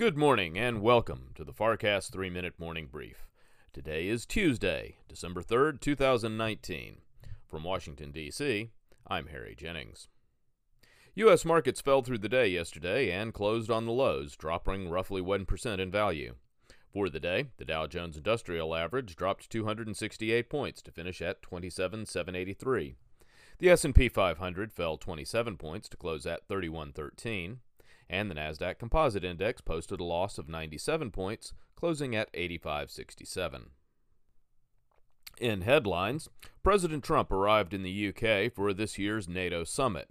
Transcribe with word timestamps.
Good 0.00 0.16
morning 0.16 0.58
and 0.58 0.80
welcome 0.80 1.28
to 1.34 1.44
the 1.44 1.52
FarrCast 1.52 2.10
3 2.10 2.30
Minute 2.30 2.54
Morning 2.58 2.88
Brief. 2.90 3.28
Today 3.70 4.08
is 4.08 4.24
Tuesday, 4.24 4.96
December 5.06 5.42
3rd, 5.42 5.78
2019. 5.78 7.02
From 7.46 7.64
Washington, 7.64 8.10
D.C., 8.10 8.70
I'm 9.06 9.26
Harry 9.26 9.54
Jennings. 9.54 10.08
U.S. 11.16 11.44
markets 11.44 11.82
fell 11.82 12.00
through 12.00 12.16
the 12.16 12.30
day 12.30 12.48
yesterday 12.48 13.10
and 13.10 13.34
closed 13.34 13.70
on 13.70 13.84
the 13.84 13.92
lows, 13.92 14.36
dropping 14.36 14.88
roughly 14.88 15.20
1% 15.20 15.78
in 15.78 15.90
value. 15.90 16.34
For 16.94 17.10
the 17.10 17.20
day, 17.20 17.48
the 17.58 17.66
Dow 17.66 17.86
Jones 17.86 18.16
Industrial 18.16 18.74
Average 18.74 19.16
dropped 19.16 19.50
268 19.50 20.48
points 20.48 20.80
to 20.80 20.90
finish 20.90 21.20
at 21.20 21.42
27,783. 21.42 22.94
The 23.58 23.68
S&P 23.68 24.08
500 24.08 24.72
fell 24.72 24.96
27 24.96 25.58
points 25.58 25.90
to 25.90 25.98
close 25.98 26.24
at 26.24 26.48
3113, 26.48 27.58
and 28.10 28.30
the 28.30 28.34
Nasdaq 28.34 28.78
Composite 28.78 29.24
Index 29.24 29.60
posted 29.60 30.00
a 30.00 30.04
loss 30.04 30.36
of 30.36 30.48
97 30.48 31.10
points, 31.12 31.54
closing 31.76 32.14
at 32.14 32.28
8567. 32.34 33.70
In 35.38 35.62
headlines, 35.62 36.28
President 36.62 37.02
Trump 37.02 37.32
arrived 37.32 37.72
in 37.72 37.82
the 37.82 38.08
UK 38.08 38.52
for 38.52 38.74
this 38.74 38.98
year's 38.98 39.28
NATO 39.28 39.64
summit. 39.64 40.10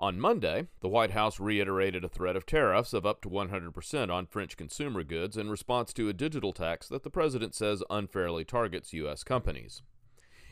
On 0.00 0.20
Monday, 0.20 0.66
the 0.80 0.88
White 0.88 1.12
House 1.12 1.40
reiterated 1.40 2.04
a 2.04 2.08
threat 2.08 2.36
of 2.36 2.44
tariffs 2.44 2.92
of 2.92 3.06
up 3.06 3.20
to 3.22 3.28
100% 3.28 4.12
on 4.12 4.26
French 4.26 4.56
consumer 4.56 5.02
goods 5.02 5.36
in 5.36 5.48
response 5.48 5.92
to 5.94 6.08
a 6.08 6.12
digital 6.12 6.52
tax 6.52 6.86
that 6.88 7.02
the 7.02 7.10
president 7.10 7.54
says 7.54 7.82
unfairly 7.88 8.44
targets 8.44 8.92
U.S. 8.92 9.24
companies. 9.24 9.82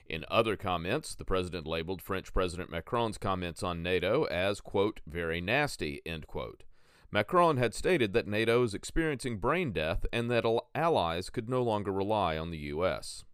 In 0.09 0.25
other 0.29 0.57
comments, 0.57 1.15
the 1.15 1.25
president 1.25 1.67
labeled 1.67 2.01
French 2.01 2.33
President 2.33 2.71
Macron's 2.71 3.19
comments 3.19 3.63
on 3.63 3.83
NATO 3.83 4.25
as, 4.25 4.61
quote, 4.61 5.01
very 5.07 5.41
nasty, 5.41 6.01
end 6.07 6.27
quote. 6.27 6.63
Macron 7.11 7.57
had 7.57 7.75
stated 7.75 8.13
that 8.13 8.27
NATO 8.27 8.63
is 8.63 8.75
experiencing 8.75 9.39
brain 9.39 9.73
death 9.73 10.05
and 10.13 10.31
that 10.31 10.45
allies 10.75 11.31
could 11.31 11.49
no 11.49 11.63
longer 11.63 11.93
rely 11.93 12.37
on 12.37 12.51
the 12.51 12.59
U.S. 12.59 13.25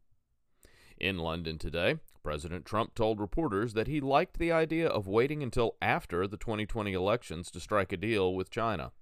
In 0.98 1.18
London 1.18 1.58
today, 1.58 1.96
President 2.22 2.64
Trump 2.64 2.94
told 2.94 3.18
reporters 3.18 3.72
that 3.72 3.88
he 3.88 4.00
liked 4.00 4.38
the 4.38 4.52
idea 4.52 4.86
of 4.86 5.08
waiting 5.08 5.42
until 5.42 5.76
after 5.82 6.26
the 6.26 6.36
2020 6.36 6.92
elections 6.92 7.50
to 7.50 7.60
strike 7.60 7.92
a 7.92 7.96
deal 7.96 8.34
with 8.34 8.50
China. 8.50 8.92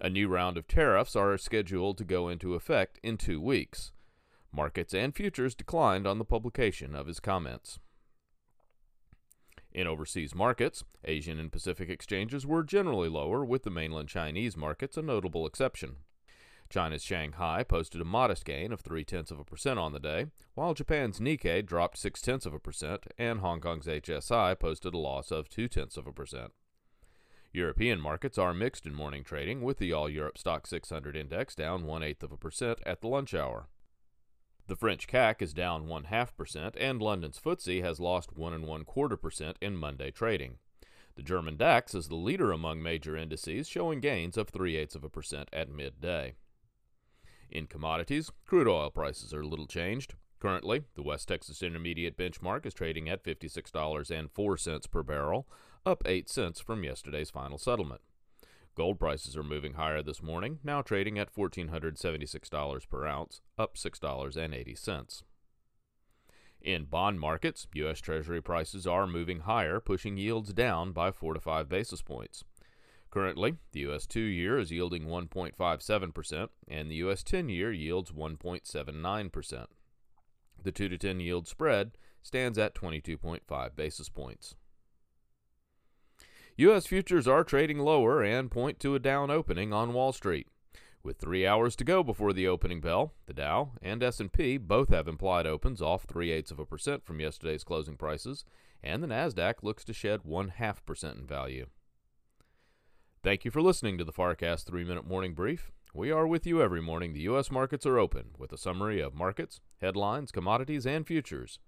A 0.00 0.10
new 0.10 0.28
round 0.28 0.56
of 0.56 0.66
tariffs 0.66 1.14
are 1.14 1.36
scheduled 1.38 1.98
to 1.98 2.04
go 2.04 2.28
into 2.28 2.54
effect 2.54 2.98
in 3.02 3.16
two 3.16 3.40
weeks. 3.40 3.92
Markets 4.52 4.94
and 4.94 5.14
futures 5.14 5.54
declined 5.54 6.06
on 6.06 6.18
the 6.18 6.24
publication 6.24 6.94
of 6.94 7.06
his 7.06 7.20
comments. 7.20 7.78
In 9.78 9.86
overseas 9.86 10.34
markets, 10.34 10.82
Asian 11.04 11.38
and 11.38 11.52
Pacific 11.52 11.88
exchanges 11.88 12.44
were 12.44 12.64
generally 12.64 13.08
lower, 13.08 13.44
with 13.44 13.62
the 13.62 13.70
mainland 13.70 14.08
Chinese 14.08 14.56
markets 14.56 14.96
a 14.96 15.02
notable 15.02 15.46
exception. 15.46 15.98
China's 16.68 17.04
Shanghai 17.04 17.62
posted 17.62 18.00
a 18.00 18.04
modest 18.04 18.44
gain 18.44 18.72
of 18.72 18.80
three 18.80 19.04
tenths 19.04 19.30
of 19.30 19.38
a 19.38 19.44
percent 19.44 19.78
on 19.78 19.92
the 19.92 20.00
day, 20.00 20.26
while 20.54 20.74
Japan's 20.74 21.20
Nikkei 21.20 21.64
dropped 21.64 21.96
six 21.96 22.20
tenths 22.20 22.44
of 22.44 22.52
a 22.52 22.58
percent, 22.58 23.06
and 23.18 23.38
Hong 23.38 23.60
Kong's 23.60 23.86
HSI 23.86 24.58
posted 24.58 24.94
a 24.94 24.98
loss 24.98 25.30
of 25.30 25.48
two 25.48 25.68
tenths 25.68 25.96
of 25.96 26.08
a 26.08 26.12
percent. 26.12 26.50
European 27.52 28.00
markets 28.00 28.36
are 28.36 28.52
mixed 28.52 28.84
in 28.84 28.96
morning 28.96 29.22
trading, 29.22 29.62
with 29.62 29.78
the 29.78 29.92
All 29.92 30.10
Europe 30.10 30.38
Stoxx 30.38 30.66
600 30.66 31.14
index 31.14 31.54
down 31.54 31.84
one 31.84 32.02
eighth 32.02 32.24
of 32.24 32.32
a 32.32 32.36
percent 32.36 32.80
at 32.84 33.00
the 33.00 33.06
lunch 33.06 33.32
hour. 33.32 33.68
The 34.68 34.76
French 34.76 35.08
CAC 35.08 35.40
is 35.40 35.54
down 35.54 35.88
one 35.88 36.04
half 36.04 36.36
percent, 36.36 36.76
and 36.78 37.00
London's 37.00 37.40
FTSE 37.40 37.82
has 37.82 37.98
lost 37.98 38.36
one 38.36 38.52
and 38.52 38.66
one 38.66 38.84
quarter 38.84 39.16
percent 39.16 39.56
in 39.62 39.78
Monday 39.78 40.10
trading. 40.10 40.58
The 41.16 41.22
German 41.22 41.56
DAX 41.56 41.94
is 41.94 42.08
the 42.08 42.16
leader 42.16 42.52
among 42.52 42.82
major 42.82 43.16
indices, 43.16 43.66
showing 43.66 44.00
gains 44.00 44.36
of 44.36 44.50
three 44.50 44.76
eighths 44.76 44.94
of 44.94 45.04
a 45.04 45.08
percent 45.08 45.48
at 45.54 45.70
midday. 45.70 46.34
In 47.50 47.66
commodities, 47.66 48.30
crude 48.44 48.68
oil 48.68 48.90
prices 48.90 49.32
are 49.32 49.42
little 49.42 49.66
changed. 49.66 50.14
Currently, 50.38 50.84
the 50.96 51.02
West 51.02 51.28
Texas 51.28 51.62
Intermediate 51.62 52.18
benchmark 52.18 52.66
is 52.66 52.74
trading 52.74 53.08
at 53.08 53.24
$56.04 53.24 54.90
per 54.90 55.02
barrel, 55.02 55.48
up 55.86 56.02
8 56.04 56.28
cents 56.28 56.60
from 56.60 56.84
yesterday's 56.84 57.30
final 57.30 57.56
settlement. 57.56 58.02
Gold 58.78 59.00
prices 59.00 59.36
are 59.36 59.42
moving 59.42 59.72
higher 59.72 60.04
this 60.04 60.22
morning, 60.22 60.60
now 60.62 60.82
trading 60.82 61.18
at 61.18 61.34
$1,476 61.34 62.88
per 62.88 63.06
ounce, 63.06 63.40
up 63.58 63.74
$6.80. 63.76 65.22
In 66.60 66.84
bond 66.84 67.18
markets, 67.18 67.66
U.S. 67.74 68.00
Treasury 68.00 68.40
prices 68.40 68.86
are 68.86 69.08
moving 69.08 69.40
higher, 69.40 69.80
pushing 69.80 70.16
yields 70.16 70.52
down 70.52 70.92
by 70.92 71.10
4 71.10 71.34
to 71.34 71.40
5 71.40 71.68
basis 71.68 72.02
points. 72.02 72.44
Currently, 73.10 73.56
the 73.72 73.80
U.S. 73.80 74.06
2 74.06 74.20
year 74.20 74.60
is 74.60 74.70
yielding 74.70 75.06
1.57%, 75.06 76.48
and 76.68 76.88
the 76.88 76.94
U.S. 76.96 77.24
10 77.24 77.48
year 77.48 77.72
yields 77.72 78.12
1.79%. 78.12 79.66
The 80.62 80.70
2 80.70 80.88
to 80.88 80.96
10 80.96 81.18
yield 81.18 81.48
spread 81.48 81.98
stands 82.22 82.56
at 82.56 82.76
22.5 82.76 83.74
basis 83.74 84.08
points. 84.08 84.54
U.S. 86.60 86.86
futures 86.88 87.28
are 87.28 87.44
trading 87.44 87.78
lower 87.78 88.20
and 88.20 88.50
point 88.50 88.80
to 88.80 88.96
a 88.96 88.98
down 88.98 89.30
opening 89.30 89.72
on 89.72 89.92
Wall 89.92 90.12
Street. 90.12 90.48
With 91.04 91.18
three 91.18 91.46
hours 91.46 91.76
to 91.76 91.84
go 91.84 92.02
before 92.02 92.32
the 92.32 92.48
opening 92.48 92.80
bell, 92.80 93.14
the 93.26 93.32
Dow 93.32 93.74
and 93.80 94.02
S&P 94.02 94.58
both 94.58 94.88
have 94.88 95.06
implied 95.06 95.46
opens 95.46 95.80
off 95.80 96.02
three 96.02 96.32
eighths 96.32 96.50
of 96.50 96.58
a 96.58 96.66
percent 96.66 97.04
from 97.04 97.20
yesterday's 97.20 97.62
closing 97.62 97.96
prices, 97.96 98.44
and 98.82 99.00
the 99.00 99.06
Nasdaq 99.06 99.62
looks 99.62 99.84
to 99.84 99.92
shed 99.92 100.22
one 100.24 100.48
half 100.48 100.84
percent 100.84 101.16
in 101.16 101.28
value. 101.28 101.66
Thank 103.22 103.44
you 103.44 103.52
for 103.52 103.62
listening 103.62 103.96
to 103.96 104.04
the 104.04 104.12
FarrCast 104.12 104.66
three 104.66 104.84
minute 104.84 105.06
morning 105.06 105.34
brief. 105.34 105.70
We 105.94 106.10
are 106.10 106.26
with 106.26 106.44
you 106.44 106.60
every 106.60 106.82
morning. 106.82 107.12
The 107.12 107.20
U.S. 107.20 107.52
markets 107.52 107.86
are 107.86 108.00
open 108.00 108.30
with 108.36 108.52
a 108.52 108.58
summary 108.58 109.00
of 109.00 109.14
markets, 109.14 109.60
headlines, 109.80 110.32
commodities, 110.32 110.88
and 110.88 111.06
futures. 111.06 111.60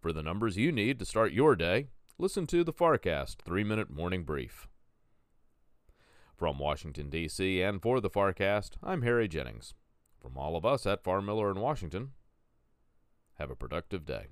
For 0.00 0.12
the 0.12 0.24
numbers 0.24 0.56
you 0.56 0.72
need 0.72 0.98
to 0.98 1.04
start 1.04 1.30
your 1.30 1.54
day, 1.54 1.86
listen 2.18 2.46
to 2.46 2.62
the 2.64 2.72
FarrCast 2.72 3.36
3 3.44 3.64
Minute 3.64 3.90
Morning 3.90 4.24
Brief. 4.24 4.68
From 6.36 6.58
Washington, 6.58 7.08
D.C., 7.08 7.62
and 7.62 7.80
for 7.80 8.00
the 8.00 8.10
FarrCast, 8.10 8.72
I'm 8.82 9.02
Harry 9.02 9.28
Jennings. 9.28 9.74
From 10.20 10.36
all 10.36 10.56
of 10.56 10.64
us 10.64 10.86
at 10.86 11.02
Farr 11.02 11.22
Miller 11.22 11.50
in 11.50 11.60
Washington, 11.60 12.12
have 13.38 13.50
a 13.50 13.56
productive 13.56 14.04
day. 14.04 14.26